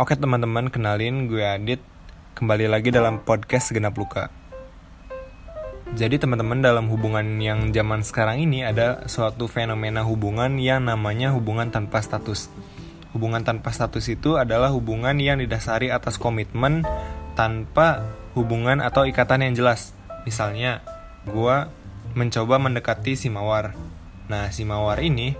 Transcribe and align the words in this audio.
Oke 0.00 0.16
teman-teman, 0.16 0.72
kenalin 0.72 1.28
gue 1.28 1.44
Adit. 1.44 1.84
Kembali 2.32 2.72
lagi 2.72 2.88
dalam 2.88 3.20
podcast 3.20 3.68
Segenap 3.68 3.92
Luka. 4.00 4.32
Jadi 5.92 6.16
teman-teman 6.16 6.64
dalam 6.64 6.88
hubungan 6.88 7.36
yang 7.36 7.68
zaman 7.68 8.00
sekarang 8.00 8.40
ini 8.40 8.64
Ada 8.64 9.04
suatu 9.12 9.44
fenomena 9.44 10.00
hubungan 10.00 10.56
yang 10.56 10.88
namanya 10.88 11.36
hubungan 11.36 11.68
tanpa 11.68 12.00
status. 12.00 12.48
Hubungan 13.12 13.44
tanpa 13.44 13.76
status 13.76 14.08
itu 14.08 14.40
adalah 14.40 14.72
hubungan 14.72 15.20
yang 15.20 15.36
didasari 15.36 15.92
atas 15.92 16.16
komitmen 16.16 16.80
Tanpa 17.36 18.00
hubungan 18.32 18.80
atau 18.80 19.04
ikatan 19.04 19.52
yang 19.52 19.52
jelas. 19.52 19.92
Misalnya, 20.24 20.80
gue 21.28 21.68
mencoba 22.16 22.56
mendekati 22.56 23.20
si 23.20 23.28
Mawar. 23.28 23.76
Nah, 24.32 24.48
si 24.48 24.64
Mawar 24.64 24.96
ini 25.04 25.36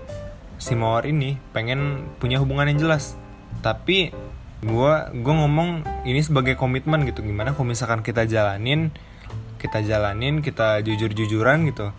Si 0.61 0.77
Mawar 0.77 1.09
ini 1.09 1.41
pengen 1.49 2.13
punya 2.21 2.37
hubungan 2.37 2.69
yang 2.69 2.77
jelas. 2.77 3.17
Tapi 3.65 4.13
gue 4.61 4.93
gue 5.17 5.33
ngomong 5.33 5.81
ini 6.05 6.21
sebagai 6.21 6.53
komitmen 6.53 7.01
gitu. 7.09 7.25
Gimana 7.25 7.57
kalau 7.57 7.73
misalkan 7.73 8.05
kita 8.05 8.29
jalanin 8.29 8.93
kita 9.57 9.81
jalanin 9.81 10.45
kita 10.45 10.85
jujur 10.85 11.09
jujuran 11.13 11.65
gitu. 11.69 11.89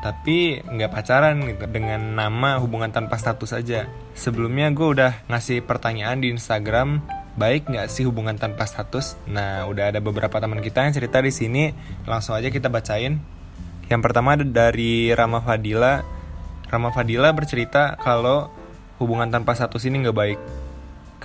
Tapi 0.00 0.60
nggak 0.64 0.92
pacaran 0.92 1.40
gitu 1.44 1.64
dengan 1.68 2.16
nama 2.16 2.56
hubungan 2.60 2.88
tanpa 2.92 3.20
status 3.20 3.52
aja. 3.52 3.88
Sebelumnya 4.16 4.72
gue 4.72 4.86
udah 4.86 5.12
ngasih 5.28 5.64
pertanyaan 5.64 6.24
di 6.24 6.32
Instagram 6.32 7.04
baik 7.36 7.68
nggak 7.68 7.92
sih 7.92 8.08
hubungan 8.08 8.40
tanpa 8.40 8.64
status? 8.64 9.20
Nah 9.28 9.68
udah 9.68 9.92
ada 9.92 10.00
beberapa 10.00 10.40
teman 10.40 10.64
kita 10.64 10.88
yang 10.88 10.96
cerita 10.96 11.20
di 11.20 11.32
sini. 11.32 11.72
Langsung 12.08 12.32
aja 12.32 12.48
kita 12.48 12.72
bacain. 12.72 13.20
Yang 13.92 14.00
pertama 14.02 14.40
dari 14.40 15.12
Rama 15.12 15.44
Fadila. 15.44 16.00
Rama 16.66 16.90
Fadila 16.90 17.30
bercerita 17.36 17.94
kalau 18.00 18.48
hubungan 18.96 19.28
tanpa 19.28 19.52
status 19.52 19.84
ini 19.84 20.02
nggak 20.02 20.16
baik 20.16 20.40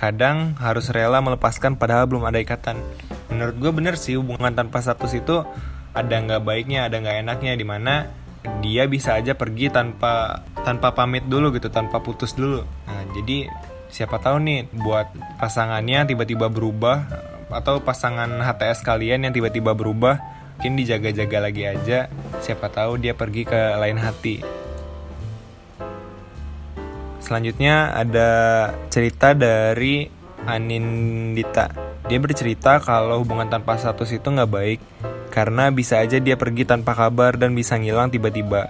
kadang 0.02 0.58
harus 0.58 0.90
rela 0.90 1.22
melepaskan 1.22 1.78
padahal 1.78 2.10
belum 2.10 2.26
ada 2.26 2.42
ikatan. 2.42 2.74
Menurut 3.30 3.54
gue 3.62 3.70
bener 3.70 3.94
sih 3.94 4.18
hubungan 4.18 4.50
tanpa 4.50 4.82
status 4.82 5.14
itu 5.14 5.46
ada 5.94 6.14
nggak 6.18 6.42
baiknya, 6.42 6.90
ada 6.90 6.98
nggak 6.98 7.22
enaknya 7.22 7.54
di 7.54 7.62
mana 7.62 8.10
dia 8.58 8.90
bisa 8.90 9.14
aja 9.14 9.38
pergi 9.38 9.70
tanpa 9.70 10.42
tanpa 10.66 10.90
pamit 10.90 11.22
dulu 11.30 11.54
gitu, 11.54 11.70
tanpa 11.70 12.02
putus 12.02 12.34
dulu. 12.34 12.66
Nah, 12.66 13.02
jadi 13.14 13.46
siapa 13.94 14.18
tahu 14.18 14.42
nih 14.42 14.66
buat 14.74 15.06
pasangannya 15.38 16.10
tiba-tiba 16.10 16.50
berubah 16.50 17.06
atau 17.54 17.78
pasangan 17.78 18.26
HTS 18.42 18.82
kalian 18.82 19.30
yang 19.30 19.32
tiba-tiba 19.36 19.70
berubah 19.70 20.18
mungkin 20.62 20.78
dijaga-jaga 20.78 21.38
lagi 21.42 21.66
aja 21.66 22.06
siapa 22.38 22.70
tahu 22.70 22.94
dia 22.94 23.18
pergi 23.18 23.42
ke 23.42 23.76
lain 23.82 23.98
hati 23.98 24.61
Selanjutnya 27.32 27.96
ada 27.96 28.30
cerita 28.92 29.32
dari 29.32 30.04
Anindita. 30.44 31.72
Dia 32.04 32.20
bercerita 32.20 32.76
kalau 32.76 33.24
hubungan 33.24 33.48
tanpa 33.48 33.80
status 33.80 34.12
itu 34.12 34.28
nggak 34.28 34.52
baik 34.52 34.80
karena 35.32 35.72
bisa 35.72 35.96
aja 36.04 36.20
dia 36.20 36.36
pergi 36.36 36.68
tanpa 36.68 36.92
kabar 36.92 37.40
dan 37.40 37.56
bisa 37.56 37.80
ngilang 37.80 38.12
tiba-tiba. 38.12 38.68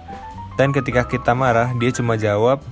Dan 0.55 0.71
ketika 0.71 1.03
kita 1.03 1.35
marah, 1.35 1.75
dia 1.75 1.91
cuma 1.91 2.15
jawab, 2.15 2.63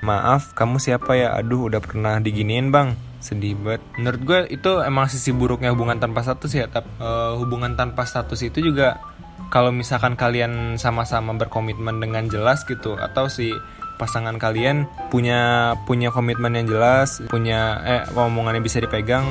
maaf 0.00 0.56
kamu 0.56 0.80
siapa 0.80 1.12
ya? 1.12 1.36
Aduh 1.36 1.68
udah 1.68 1.84
pernah 1.84 2.16
diginiin 2.24 2.72
bang. 2.72 2.96
Sedih 3.20 3.52
banget. 3.60 3.84
Menurut 4.00 4.20
gue 4.24 4.40
itu 4.48 4.80
emang 4.80 5.12
sisi 5.12 5.28
buruknya 5.28 5.76
hubungan 5.76 6.00
tanpa 6.00 6.24
status 6.24 6.56
ya. 6.56 6.72
Tapi 6.72 6.88
uh, 7.04 7.36
hubungan 7.36 7.76
tanpa 7.76 8.08
status 8.08 8.40
itu 8.48 8.64
juga 8.64 8.96
kalau 9.52 9.76
misalkan 9.76 10.16
kalian 10.16 10.80
sama-sama 10.80 11.36
berkomitmen 11.36 12.00
dengan 12.00 12.32
jelas 12.32 12.64
gitu 12.64 12.96
atau 12.96 13.28
si 13.28 13.52
pasangan 13.96 14.36
kalian 14.36 14.86
punya 15.08 15.72
punya 15.88 16.10
komitmen 16.10 16.54
yang 16.58 16.66
jelas, 16.70 17.22
punya 17.30 17.80
eh 17.84 18.02
omongannya 18.14 18.62
bisa 18.62 18.82
dipegang, 18.82 19.24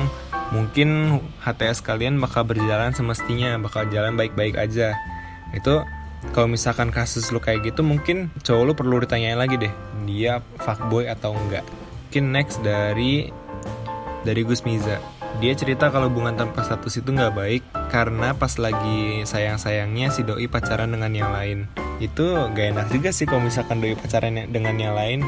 mungkin 0.50 1.20
HTS 1.42 1.84
kalian 1.84 2.16
bakal 2.20 2.46
berjalan 2.46 2.92
semestinya, 2.92 3.56
bakal 3.60 3.86
jalan 3.88 4.16
baik-baik 4.16 4.56
aja. 4.56 4.96
Itu 5.52 5.84
kalau 6.32 6.48
misalkan 6.48 6.88
kasus 6.88 7.28
lu 7.28 7.42
kayak 7.42 7.74
gitu 7.74 7.84
mungkin 7.84 8.32
cowok 8.40 8.64
lu 8.64 8.72
perlu 8.72 8.96
ditanyain 9.04 9.36
lagi 9.36 9.60
deh, 9.60 9.72
dia 10.08 10.40
fuckboy 10.62 11.10
atau 11.10 11.36
enggak. 11.36 11.66
Mungkin 12.08 12.24
next 12.30 12.62
dari 12.62 13.28
dari 14.24 14.42
Gus 14.46 14.64
Miza. 14.64 15.02
Dia 15.42 15.50
cerita 15.58 15.90
kalau 15.90 16.06
hubungan 16.06 16.38
tanpa 16.38 16.62
status 16.62 17.02
itu 17.02 17.10
nggak 17.10 17.34
baik 17.34 17.62
karena 17.90 18.38
pas 18.38 18.54
lagi 18.54 19.26
sayang-sayangnya 19.26 20.14
si 20.14 20.22
doi 20.22 20.46
pacaran 20.46 20.94
dengan 20.94 21.10
yang 21.10 21.34
lain 21.34 21.66
itu 22.02 22.26
gak 22.54 22.66
enak 22.74 22.86
juga 22.90 23.10
sih 23.14 23.26
kalau 23.26 23.46
misalkan 23.46 23.78
doi 23.78 23.94
pacaran 23.94 24.50
dengan 24.50 24.74
yang 24.78 24.94
lain. 24.94 25.22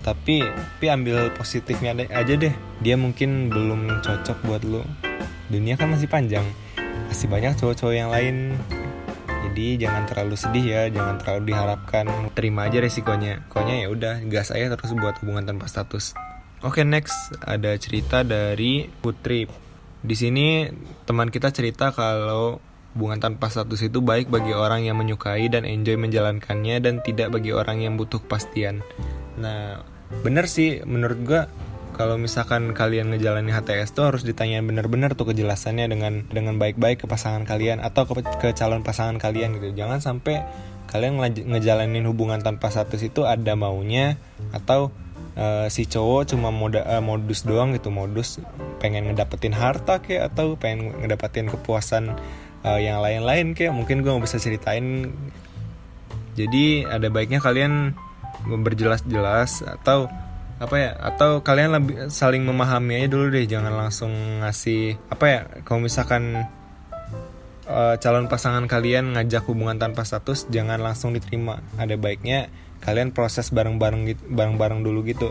Tapi 0.00 0.46
tapi 0.46 0.86
ambil 0.86 1.34
positifnya 1.34 1.92
aja 2.14 2.34
deh. 2.38 2.54
Dia 2.80 2.94
mungkin 2.94 3.50
belum 3.50 4.00
cocok 4.04 4.38
buat 4.46 4.62
lo 4.62 4.86
dunia 5.50 5.74
kan 5.78 5.90
masih 5.90 6.10
panjang. 6.10 6.46
Masih 7.10 7.26
banyak 7.30 7.58
cowok-cowok 7.58 7.94
yang 7.94 8.10
lain. 8.10 8.54
Jadi 9.50 9.82
jangan 9.82 10.04
terlalu 10.06 10.36
sedih 10.38 10.66
ya. 10.66 10.82
Jangan 10.90 11.16
terlalu 11.22 11.54
diharapkan. 11.54 12.06
Terima 12.34 12.66
aja 12.70 12.78
resikonya. 12.82 13.46
Pokoknya 13.50 13.86
ya 13.86 13.88
udah 13.90 14.14
gas 14.30 14.54
aja 14.54 14.70
terus 14.74 14.94
buat 14.94 15.18
hubungan 15.22 15.46
tanpa 15.46 15.70
status. 15.70 16.14
Oke 16.62 16.82
okay, 16.82 16.84
next. 16.86 17.34
Ada 17.42 17.78
cerita 17.78 18.22
dari 18.26 18.86
Putri. 18.88 19.46
Di 20.06 20.14
sini 20.14 20.70
teman 21.02 21.34
kita 21.34 21.50
cerita 21.50 21.90
kalau 21.90 22.62
Hubungan 22.96 23.20
tanpa 23.20 23.52
status 23.52 23.84
itu 23.84 24.00
baik 24.00 24.32
bagi 24.32 24.56
orang 24.56 24.88
yang 24.88 24.96
menyukai 24.96 25.52
dan 25.52 25.68
enjoy 25.68 26.00
menjalankannya 26.00 26.80
dan 26.80 27.04
tidak 27.04 27.28
bagi 27.28 27.52
orang 27.52 27.84
yang 27.84 28.00
butuh 28.00 28.24
kepastian. 28.24 28.80
Nah, 29.36 29.84
bener 30.24 30.48
sih 30.48 30.80
menurut 30.80 31.20
gue 31.20 31.42
kalau 31.92 32.16
misalkan 32.16 32.72
kalian 32.72 33.12
ngejalanin 33.12 33.52
HTS 33.52 33.92
tuh 33.92 34.08
harus 34.08 34.24
ditanya 34.24 34.64
bener-bener 34.64 35.12
tuh 35.12 35.28
kejelasannya 35.28 35.92
dengan 35.92 36.24
dengan 36.28 36.56
baik-baik 36.56 37.04
ke 37.04 37.06
pasangan 37.08 37.44
kalian 37.44 37.84
atau 37.84 38.08
ke, 38.08 38.24
ke 38.40 38.48
calon 38.56 38.80
pasangan 38.80 39.20
kalian 39.20 39.60
gitu. 39.60 39.76
Jangan 39.76 40.00
sampai 40.00 40.44
kalian 40.88 41.20
ngejalanin 41.20 42.08
hubungan 42.08 42.40
tanpa 42.40 42.72
status 42.72 43.04
itu 43.04 43.28
ada 43.28 43.52
maunya 43.56 44.16
atau 44.56 44.88
uh, 45.36 45.66
si 45.68 45.84
cowok 45.86 46.32
cuma 46.32 46.48
moda, 46.50 46.82
uh, 46.84 47.04
modus 47.04 47.44
doang 47.44 47.76
gitu 47.76 47.92
modus 47.92 48.40
pengen 48.80 49.12
ngedapetin 49.12 49.56
harta 49.56 50.00
kayak 50.00 50.32
atau 50.32 50.56
pengen 50.56 50.96
ngedapetin 51.00 51.48
kepuasan 51.52 52.16
uh, 52.66 52.80
yang 52.82 52.98
lain-lain 52.98 53.54
kayak 53.54 53.70
mungkin 53.70 54.02
gue 54.02 54.10
nggak 54.10 54.26
bisa 54.26 54.42
ceritain. 54.42 55.14
Jadi 56.36 56.84
ada 56.84 57.08
baiknya 57.08 57.40
kalian 57.40 57.96
berjelas-jelas 58.44 59.64
atau 59.64 60.10
apa 60.56 60.76
ya 60.76 60.90
atau 60.96 61.44
kalian 61.44 61.70
lebih 61.76 61.96
saling 62.12 62.44
memahami 62.44 63.00
aja 63.00 63.08
dulu 63.08 63.32
deh. 63.32 63.46
Jangan 63.46 63.72
langsung 63.72 64.12
ngasih 64.42 64.98
apa 65.08 65.24
ya 65.24 65.40
kalau 65.64 65.86
misalkan 65.86 66.44
uh, 67.70 67.94
calon 67.96 68.28
pasangan 68.28 68.66
kalian 68.68 69.16
ngajak 69.16 69.48
hubungan 69.48 69.80
tanpa 69.80 70.04
status 70.04 70.50
jangan 70.52 70.82
langsung 70.82 71.16
diterima. 71.16 71.62
Ada 71.80 71.96
baiknya 71.96 72.52
kalian 72.84 73.16
proses 73.16 73.48
bareng-bareng 73.54 74.02
gitu 74.12 74.22
bareng-bareng 74.28 74.84
dulu 74.84 75.06
gitu. 75.06 75.30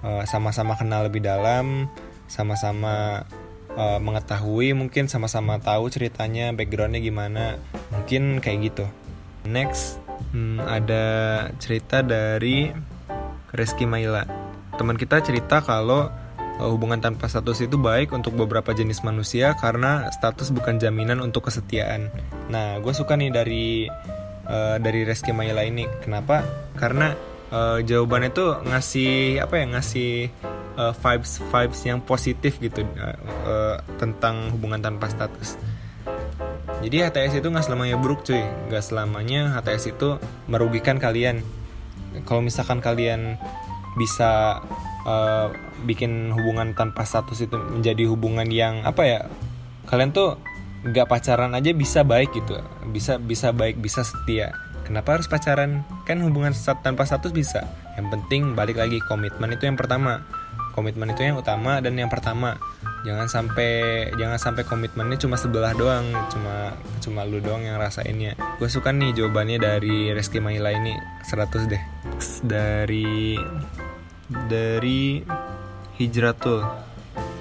Sama 0.00 0.24
sama-sama 0.24 0.80
kenal 0.80 1.12
lebih 1.12 1.20
dalam 1.20 1.84
sama-sama 2.24 3.28
uh, 3.80 3.98
mengetahui 3.98 4.76
mungkin 4.76 5.08
sama-sama 5.08 5.56
tahu 5.56 5.88
ceritanya 5.88 6.52
backgroundnya 6.52 7.00
gimana. 7.00 7.56
Mungkin 7.88 8.44
kayak 8.44 8.58
gitu. 8.68 8.84
Next 9.48 9.96
hmm, 10.36 10.60
ada 10.60 11.04
cerita 11.56 12.04
dari 12.04 12.68
Reski 13.56 13.88
Maila. 13.88 14.28
Teman 14.76 15.00
kita 15.00 15.24
cerita 15.24 15.64
kalau 15.64 16.12
uh, 16.60 16.68
hubungan 16.68 17.00
tanpa 17.00 17.26
status 17.26 17.64
itu 17.64 17.80
baik 17.80 18.12
untuk 18.12 18.36
beberapa 18.36 18.76
jenis 18.76 19.00
manusia 19.00 19.56
karena 19.56 20.12
status 20.12 20.52
bukan 20.52 20.76
jaminan 20.76 21.24
untuk 21.24 21.48
kesetiaan. 21.48 22.12
Nah 22.52 22.76
gue 22.84 22.92
suka 22.92 23.16
nih 23.16 23.32
dari 23.32 23.88
uh, 24.44 24.76
dari 24.76 25.08
Reski 25.08 25.32
Maila 25.32 25.64
ini. 25.64 25.88
Kenapa? 26.04 26.44
Karena 26.76 27.16
uh, 27.50 27.78
jawabannya 27.80 28.30
tuh 28.30 28.60
ngasih 28.68 29.40
apa 29.40 29.54
ya 29.56 29.66
ngasih 29.72 30.12
uh, 30.80 30.92
vibes 30.96 31.44
vibes 31.52 31.80
yang 31.84 32.00
positif 32.00 32.56
gitu 32.56 32.80
uh, 32.96 33.16
uh, 33.44 33.76
tentang 34.00 34.48
hubungan 34.56 34.80
tanpa 34.80 35.12
status. 35.12 35.60
Jadi 36.80 37.04
HTS 37.04 37.44
itu 37.44 37.48
nggak 37.52 37.66
selamanya 37.68 38.00
buruk 38.00 38.24
cuy, 38.24 38.40
nggak 38.72 38.80
selamanya 38.80 39.52
HTS 39.60 39.92
itu 39.92 40.16
merugikan 40.48 40.96
kalian. 40.96 41.44
Kalau 42.24 42.40
misalkan 42.40 42.80
kalian 42.80 43.36
bisa 44.00 44.64
uh, 45.04 45.52
bikin 45.84 46.32
hubungan 46.32 46.72
tanpa 46.72 47.04
status 47.04 47.44
itu 47.44 47.60
menjadi 47.60 48.08
hubungan 48.08 48.48
yang 48.48 48.80
apa 48.88 49.02
ya, 49.04 49.20
kalian 49.92 50.16
tuh 50.16 50.40
nggak 50.80 51.04
pacaran 51.04 51.52
aja 51.52 51.76
bisa 51.76 52.00
baik 52.00 52.32
gitu, 52.32 52.56
bisa 52.88 53.20
bisa 53.20 53.52
baik 53.52 53.76
bisa 53.76 54.00
setia. 54.00 54.56
Kenapa 54.88 55.20
harus 55.20 55.28
pacaran? 55.28 55.84
Kan 56.08 56.24
hubungan 56.24 56.56
tanpa 56.80 57.04
status 57.04 57.30
bisa. 57.30 57.68
Yang 57.94 58.16
penting 58.16 58.56
balik 58.56 58.80
lagi 58.80 58.98
komitmen 59.04 59.52
itu 59.54 59.68
yang 59.68 59.78
pertama 59.78 60.24
komitmen 60.72 61.12
itu 61.12 61.26
yang 61.26 61.38
utama 61.38 61.78
dan 61.78 61.94
yang 61.98 62.08
pertama. 62.08 62.56
Jangan 63.00 63.32
sampai 63.32 63.70
jangan 64.20 64.36
sampai 64.36 64.62
komitmennya 64.68 65.16
cuma 65.16 65.40
sebelah 65.40 65.72
doang 65.72 66.12
cuma 66.28 66.76
cuma 67.00 67.24
lu 67.24 67.40
doang 67.40 67.64
yang 67.64 67.80
rasainnya 67.80 68.36
gue 68.60 68.68
suka 68.68 68.92
nih 68.92 69.16
jawabannya 69.16 69.56
dari 69.56 70.12
Reski 70.12 70.36
Maila 70.36 70.68
ini 70.76 70.92
100 71.24 71.70
deh. 71.70 71.82
Dari 72.44 73.40
dari 74.48 75.24
Hijratul. 75.96 76.60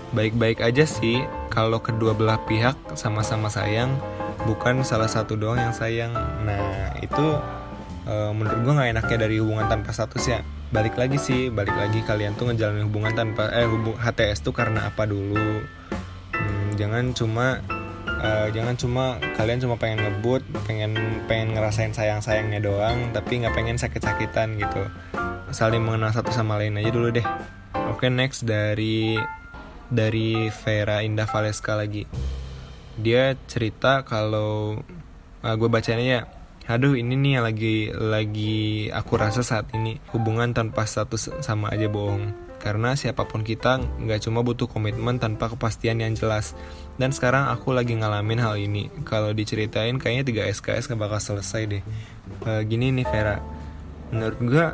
Baik-baik 0.10 0.64
aja 0.66 0.90
sih 0.90 1.22
kalau 1.54 1.84
kedua 1.84 2.18
belah 2.18 2.42
pihak 2.50 2.98
sama-sama 2.98 3.52
sayang 3.52 3.94
bukan 4.48 4.82
salah 4.88 5.12
satu 5.12 5.36
doang 5.36 5.60
yang 5.60 5.76
sayang. 5.76 6.16
Nah 6.48 6.96
itu 7.04 7.38
uh, 8.10 8.32
menurut 8.34 8.60
gue 8.64 8.74
nggak 8.74 8.90
enaknya 8.96 9.18
dari 9.28 9.36
hubungan 9.38 9.70
tanpa 9.70 9.94
status 9.94 10.26
ya 10.26 10.42
balik 10.70 11.02
lagi 11.02 11.18
sih 11.18 11.50
balik 11.50 11.74
lagi 11.74 12.06
kalian 12.06 12.38
tuh 12.38 12.50
ngejalanin 12.50 12.86
hubungan 12.86 13.14
tanpa 13.18 13.50
eh 13.50 13.66
hubung 13.66 13.98
HTS 13.98 14.46
tuh 14.46 14.54
karena 14.54 14.86
apa 14.86 15.10
dulu? 15.10 15.66
Hmm, 16.30 16.70
jangan 16.78 17.10
cuma 17.18 17.58
uh, 18.06 18.48
jangan 18.54 18.78
cuma 18.78 19.18
kalian 19.34 19.58
cuma 19.66 19.82
pengen 19.82 20.06
ngebut 20.06 20.46
pengen 20.70 20.94
pengen 21.26 21.58
ngerasain 21.58 21.90
sayang 21.90 22.22
sayangnya 22.22 22.62
doang 22.62 23.10
tapi 23.10 23.42
nggak 23.42 23.54
pengen 23.58 23.82
sakit 23.82 24.02
sakitan 24.02 24.62
gitu. 24.62 24.86
Saling 25.50 25.82
mengenal 25.82 26.14
satu 26.14 26.30
sama 26.30 26.62
lain 26.62 26.78
aja 26.78 26.94
dulu 26.94 27.10
deh. 27.10 27.26
Oke 27.90 28.14
next 28.14 28.46
dari 28.46 29.18
dari 29.90 30.54
Vera 30.54 31.02
Indah 31.02 31.26
Valeska 31.26 31.74
lagi. 31.74 32.06
Dia 32.94 33.34
cerita 33.50 34.06
kalau 34.06 34.78
uh, 35.42 35.48
ah, 35.50 35.56
gue 35.58 35.66
bacanya 35.66 36.06
ya 36.06 36.22
aduh 36.70 36.94
ini 36.94 37.18
nih 37.18 37.32
yang 37.42 37.46
lagi 37.50 37.76
lagi 37.90 38.88
aku 38.94 39.18
rasa 39.18 39.42
saat 39.42 39.74
ini 39.74 39.98
hubungan 40.14 40.54
tanpa 40.54 40.86
status 40.86 41.34
sama 41.42 41.74
aja 41.74 41.90
bohong 41.90 42.50
karena 42.60 42.92
siapa 42.94 43.24
pun 43.24 43.42
kita 43.42 43.80
nggak 43.80 44.28
cuma 44.28 44.44
butuh 44.44 44.68
komitmen 44.68 45.16
tanpa 45.16 45.48
kepastian 45.48 46.04
yang 46.04 46.12
jelas. 46.12 46.54
Dan 47.00 47.16
sekarang 47.16 47.48
aku 47.48 47.72
lagi 47.72 47.96
ngalamin 47.96 48.36
hal 48.44 48.60
ini. 48.60 48.92
Kalau 49.08 49.32
diceritain 49.32 49.96
kayaknya 49.96 50.52
3 50.52 50.60
SKS 50.60 50.92
gak 50.92 51.00
bakal 51.00 51.24
selesai 51.24 51.64
deh. 51.72 51.84
E, 52.44 52.52
gini 52.68 52.92
nih 52.92 53.08
Vera, 53.08 53.40
menurut 54.12 54.40
gue 54.44 54.68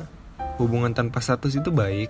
hubungan 0.58 0.98
tanpa 0.98 1.22
status 1.22 1.62
itu 1.62 1.70
baik. 1.70 2.10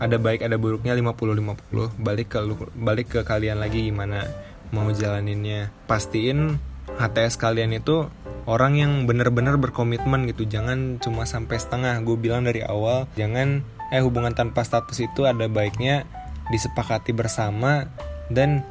Ada 0.00 0.16
baik 0.16 0.48
ada 0.48 0.56
buruknya 0.56 0.96
50-50. 0.96 2.00
Balik 2.00 2.32
ke 2.32 2.38
balik 2.72 3.08
ke 3.12 3.20
kalian 3.20 3.60
lagi 3.60 3.92
gimana 3.92 4.24
mau 4.72 4.88
jalaninnya. 4.88 5.68
Pastiin 5.84 6.71
HTS 6.98 7.38
kalian 7.38 7.74
itu 7.76 8.08
orang 8.46 8.78
yang 8.78 8.92
bener-bener 9.06 9.54
berkomitmen 9.58 10.26
gitu. 10.30 10.46
Jangan 10.46 10.98
cuma 10.98 11.26
sampai 11.28 11.58
setengah. 11.58 11.98
Gue 12.02 12.18
bilang 12.18 12.46
dari 12.46 12.62
awal 12.62 13.06
jangan 13.14 13.62
eh 13.92 14.00
hubungan 14.00 14.32
tanpa 14.32 14.64
status 14.64 15.04
itu 15.04 15.28
ada 15.28 15.46
baiknya 15.46 16.08
disepakati 16.48 17.12
bersama 17.12 17.86
dan 18.32 18.64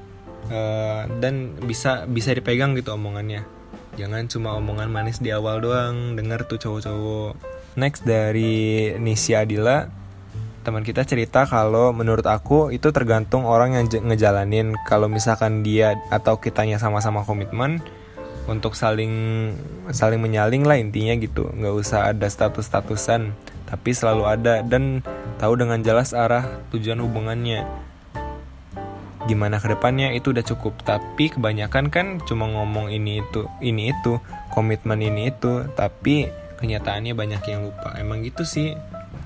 uh, 0.50 1.06
dan 1.22 1.56
bisa 1.62 2.10
bisa 2.10 2.34
dipegang 2.34 2.76
gitu 2.76 2.94
omongannya. 2.94 3.46
Jangan 4.00 4.32
cuma 4.32 4.56
omongan 4.56 4.88
manis 4.88 5.20
di 5.20 5.36
awal 5.36 5.60
doang. 5.60 6.16
Denger 6.16 6.48
tuh 6.48 6.60
cowok-cowok. 6.60 7.36
Next 7.76 8.04
dari 8.04 8.92
Nisya 8.96 9.44
Adila. 9.44 9.88
Teman 10.62 10.86
kita 10.86 11.02
cerita 11.10 11.50
kalau 11.50 11.90
menurut 11.90 12.24
aku 12.30 12.70
itu 12.70 12.94
tergantung 12.94 13.50
orang 13.50 13.76
yang 13.76 13.86
ngejalanin. 13.90 14.78
Kalau 14.86 15.10
misalkan 15.10 15.66
dia 15.66 15.98
atau 16.14 16.38
kitanya 16.38 16.78
sama-sama 16.78 17.26
komitmen 17.26 17.82
untuk 18.50 18.74
saling 18.74 19.14
saling 19.94 20.18
menyaling 20.18 20.66
lah 20.66 20.78
intinya 20.80 21.14
gitu 21.18 21.50
nggak 21.54 21.76
usah 21.78 22.10
ada 22.10 22.26
status 22.26 22.66
statusan 22.66 23.34
tapi 23.72 23.96
selalu 23.96 24.28
ada 24.28 24.60
dan 24.68 25.00
tahu 25.40 25.56
dengan 25.56 25.80
jelas 25.80 26.12
arah 26.12 26.44
tujuan 26.76 27.00
hubungannya. 27.00 27.64
Gimana 29.32 29.64
ke 29.64 29.72
depannya 29.72 30.12
itu 30.12 30.36
udah 30.36 30.44
cukup, 30.44 30.84
tapi 30.84 31.32
kebanyakan 31.32 31.88
kan 31.88 32.20
cuma 32.28 32.52
ngomong 32.52 32.92
ini 32.92 33.24
itu, 33.24 33.48
ini 33.64 33.96
itu, 33.96 34.20
komitmen 34.52 35.00
ini 35.00 35.32
itu, 35.32 35.64
tapi 35.72 36.28
kenyataannya 36.60 37.16
banyak 37.16 37.42
yang 37.48 37.72
lupa. 37.72 37.96
Emang 37.96 38.28
gitu 38.28 38.44
sih. 38.44 38.76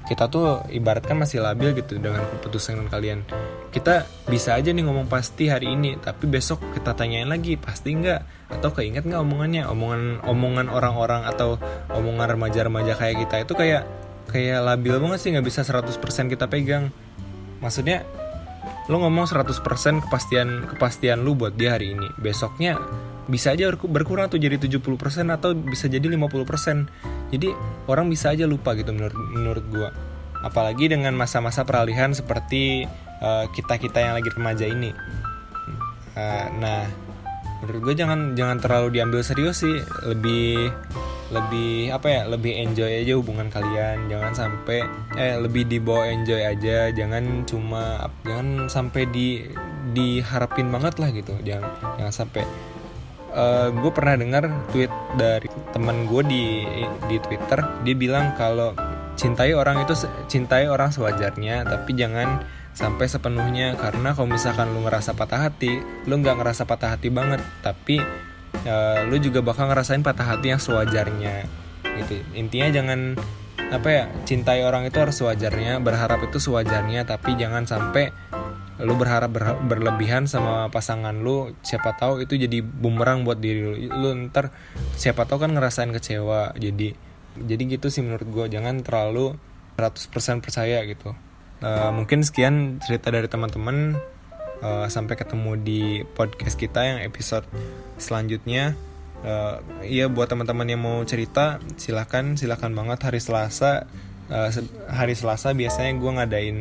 Kita 0.05 0.29
tuh 0.29 0.61
ibaratkan 0.69 1.17
masih 1.17 1.41
labil 1.41 1.73
gitu 1.73 1.97
dengan 1.97 2.21
keputusan 2.37 2.85
kalian. 2.93 3.25
Kita 3.75 4.07
bisa 4.31 4.55
aja 4.55 4.71
nih 4.71 4.87
ngomong 4.87 5.11
pasti 5.11 5.51
hari 5.51 5.75
ini, 5.75 5.99
tapi 5.99 6.31
besok 6.31 6.63
kita 6.71 6.95
tanyain 6.95 7.27
lagi 7.27 7.59
pasti 7.59 7.91
nggak? 7.91 8.47
Atau 8.55 8.71
keinget 8.71 9.03
nggak 9.03 9.19
omongannya, 9.19 9.67
omongan 9.67 10.23
omongan 10.23 10.71
orang-orang 10.71 11.27
atau 11.27 11.59
omongan 11.91 12.39
remaja-remaja 12.39 12.95
kayak 12.95 13.27
kita 13.27 13.35
itu 13.43 13.53
kayak 13.59 13.83
kayak 14.31 14.63
labil 14.63 14.95
banget 14.95 15.19
sih 15.19 15.29
nggak 15.35 15.43
bisa 15.43 15.67
100% 15.67 15.91
kita 16.31 16.47
pegang. 16.47 16.87
Maksudnya 17.59 18.07
lo 18.87 19.03
ngomong 19.03 19.27
100% 19.27 19.51
kepastian 20.07 20.71
kepastian 20.71 21.27
lu 21.27 21.35
buat 21.35 21.59
dia 21.59 21.75
hari 21.75 21.99
ini. 21.99 22.07
Besoknya 22.15 22.79
bisa 23.27 23.51
aja 23.51 23.73
berkurang 23.75 24.29
tuh 24.31 24.37
jadi 24.37 24.55
70% 24.55 24.85
atau 25.33 25.51
bisa 25.57 25.89
jadi 25.89 26.05
50% 26.05 27.33
jadi 27.33 27.49
orang 27.89 28.05
bisa 28.05 28.29
aja 28.29 28.45
lupa 28.45 28.77
gitu 28.77 28.93
menurut 28.93 29.17
menurut 29.33 29.65
gua 29.73 29.89
apalagi 30.43 30.91
dengan 30.91 31.15
masa-masa 31.15 31.63
peralihan 31.63 32.11
seperti 32.11 32.89
uh, 33.21 33.43
eh, 33.43 33.45
kita 33.53 33.79
kita 33.79 33.97
yang 34.01 34.13
lagi 34.17 34.29
remaja 34.33 34.65
ini. 34.67 34.91
Uh, 36.15 36.47
nah 36.59 36.87
menurut 37.63 37.91
gue 37.91 37.95
jangan 38.05 38.37
jangan 38.37 38.57
terlalu 38.59 38.99
diambil 38.99 39.21
serius 39.23 39.63
sih. 39.63 39.77
Lebih 40.03 40.71
lebih 41.33 41.89
apa 41.89 42.07
ya 42.07 42.21
lebih 42.29 42.53
enjoy 42.53 42.91
aja 43.01 43.13
hubungan 43.17 43.49
kalian. 43.49 44.11
Jangan 44.11 44.33
sampai 44.35 44.79
eh 45.17 45.35
lebih 45.39 45.65
dibawa 45.65 46.09
enjoy 46.11 46.41
aja. 46.41 46.93
Jangan 46.93 47.47
cuma 47.49 48.09
jangan 48.23 48.69
sampai 48.69 49.09
di 49.09 49.43
diharapin 49.95 50.69
banget 50.69 51.01
lah 51.01 51.09
gitu. 51.11 51.33
Jangan 51.41 51.69
jangan 52.01 52.13
sampai. 52.13 52.43
Uh, 53.35 53.67
gue 53.67 53.91
pernah 53.91 54.15
dengar 54.15 54.47
tweet 54.71 54.87
dari 55.19 55.51
teman 55.75 56.07
gue 56.07 56.23
di 56.23 56.43
di 57.11 57.19
twitter. 57.19 57.83
Dia 57.83 57.95
bilang 57.97 58.31
kalau 58.39 58.71
cintai 59.15 59.55
orang 59.55 59.83
itu 59.83 59.95
cintai 60.27 60.67
orang 60.67 60.91
sewajarnya 60.91 61.63
tapi 61.63 61.95
jangan 61.95 62.43
sampai 62.75 63.07
sepenuhnya. 63.07 63.79
Karena 63.79 64.11
kalau 64.11 64.29
misalkan 64.29 64.75
lu 64.75 64.83
ngerasa 64.83 65.15
patah 65.15 65.49
hati 65.49 65.79
lu 66.05 66.19
nggak 66.19 66.35
ngerasa 66.37 66.67
patah 66.67 66.93
hati 66.99 67.09
banget. 67.09 67.41
Tapi 67.63 68.03
uh, 68.67 69.07
lu 69.07 69.17
juga 69.17 69.39
bakal 69.41 69.71
ngerasain 69.71 70.03
patah 70.03 70.35
hati 70.35 70.51
yang 70.53 70.61
sewajarnya 70.61 71.47
gitu. 72.03 72.19
Intinya 72.35 72.69
jangan 72.69 72.99
apa 73.65 73.89
ya 73.89 74.05
cintai 74.29 74.61
orang 74.61 74.85
itu 74.85 75.01
harus 75.01 75.17
sewajarnya 75.17 75.79
berharap 75.79 76.21
itu 76.27 76.37
sewajarnya. 76.37 77.07
Tapi 77.07 77.39
jangan 77.39 77.63
sampai 77.65 78.11
lu 78.75 78.91
berharap 78.99 79.31
ber 79.31 79.55
berlebihan 79.63 80.27
sama 80.27 80.67
pasangan 80.67 81.15
lu. 81.15 81.55
Siapa 81.63 81.95
tahu 81.95 82.27
itu 82.27 82.35
jadi 82.35 82.59
bumerang 82.59 83.23
buat 83.23 83.39
diri 83.39 83.63
lu. 83.63 83.73
Lu 83.87 84.11
ntar 84.27 84.51
siapa 84.99 85.23
tahu 85.23 85.47
kan 85.47 85.55
ngerasain 85.55 85.95
kecewa. 85.95 86.51
Jadi 86.59 87.04
jadi 87.39 87.77
gitu 87.77 87.91
sih 87.91 88.01
menurut 88.01 88.27
gue 88.27 88.45
jangan 88.47 88.79
terlalu 88.81 89.35
100% 89.75 90.43
percaya 90.43 90.79
gitu. 90.87 91.11
Uh, 91.63 91.91
mungkin 91.91 92.23
sekian 92.23 92.79
cerita 92.83 93.11
dari 93.11 93.27
teman-teman. 93.27 93.99
Uh, 94.63 94.87
sampai 94.87 95.19
ketemu 95.19 95.51
di 95.59 95.81
podcast 96.15 96.55
kita 96.55 96.79
yang 96.79 96.99
episode 97.03 97.43
selanjutnya. 97.99 98.73
Uh, 99.19 99.59
iya 99.83 100.07
buat 100.07 100.31
teman-teman 100.31 100.67
yang 100.69 100.81
mau 100.83 101.03
cerita 101.03 101.59
silahkan 101.75 102.39
silahkan 102.39 102.71
banget. 102.71 103.03
Hari 103.03 103.19
Selasa 103.19 103.83
uh, 104.31 104.49
hari 104.87 105.11
Selasa 105.11 105.51
biasanya 105.51 105.91
gue 105.99 106.11
ngadain 106.15 106.57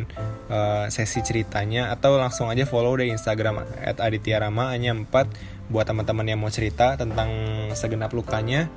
uh, 0.51 0.91
sesi 0.91 1.23
ceritanya. 1.23 1.95
Atau 1.95 2.19
langsung 2.19 2.51
aja 2.51 2.67
follow 2.67 2.99
deh 2.99 3.15
Instagram 3.15 3.63
@adityarama 3.79 4.75
hanya 4.75 4.91
4 4.91 5.71
buat 5.71 5.87
teman-teman 5.87 6.27
yang 6.29 6.43
mau 6.43 6.51
cerita 6.51 6.99
tentang 6.99 7.31
segenap 7.73 8.11
lukanya 8.13 8.69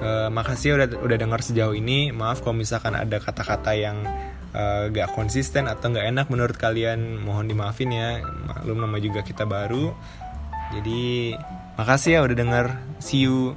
Uh, 0.00 0.32
makasih 0.32 0.76
udah 0.76 0.88
udah 1.04 1.16
dengar 1.16 1.40
sejauh 1.44 1.76
ini. 1.76 2.12
Maaf 2.12 2.40
kalau 2.40 2.56
misalkan 2.56 2.96
ada 2.96 3.20
kata-kata 3.20 3.76
yang 3.76 4.02
uh, 4.52 4.88
gak 4.92 5.12
konsisten 5.16 5.68
atau 5.68 5.92
gak 5.92 6.08
enak 6.08 6.26
menurut 6.32 6.56
kalian, 6.56 7.20
mohon 7.20 7.48
dimaafin 7.48 7.92
ya. 7.92 8.20
Maklum 8.22 8.80
nama 8.80 8.96
juga 8.98 9.20
kita 9.24 9.44
baru. 9.48 9.92
Jadi 10.72 11.36
makasih 11.76 12.18
ya 12.18 12.20
udah 12.24 12.36
denger. 12.36 12.66
See 12.98 13.28
you. 13.28 13.56